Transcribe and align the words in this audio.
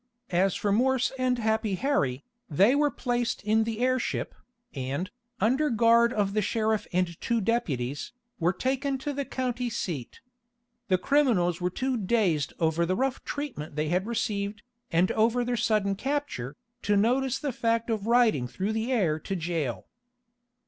As 0.31 0.55
for 0.55 0.71
Morse 0.71 1.11
and 1.19 1.37
Happy 1.37 1.75
Harry, 1.75 2.23
they 2.49 2.73
were 2.73 2.89
placed 2.89 3.43
in 3.43 3.65
the 3.65 3.81
airship, 3.81 4.33
and, 4.73 5.11
under 5.39 5.69
guard 5.69 6.11
of 6.11 6.33
the 6.33 6.41
sheriff 6.41 6.87
and 6.91 7.21
two 7.21 7.39
deputies, 7.39 8.11
were 8.39 8.51
taken 8.51 8.97
to 8.97 9.13
the 9.13 9.25
county 9.25 9.69
seat. 9.69 10.19
The 10.87 10.97
criminals 10.97 11.61
were 11.61 11.69
too 11.69 11.97
dazed 11.97 12.51
over 12.59 12.83
the 12.83 12.95
rough 12.95 13.23
treatment 13.23 13.75
they 13.75 13.89
had 13.89 14.07
received, 14.07 14.63
and 14.91 15.11
over 15.11 15.45
their 15.45 15.55
sudden 15.55 15.93
capture, 15.93 16.55
to 16.81 16.97
notice 16.97 17.37
the 17.37 17.53
fact 17.53 17.91
of 17.91 18.07
riding 18.07 18.47
through 18.47 18.73
the 18.73 18.91
air 18.91 19.19
to 19.19 19.35
jail. 19.35 19.85